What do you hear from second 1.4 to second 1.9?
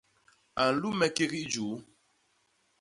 i juu.